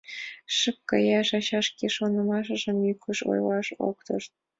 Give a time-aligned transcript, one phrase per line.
[0.57, 4.31] Шып каят, ача шке шонымыжым йӱкын ойлаш ок тошт.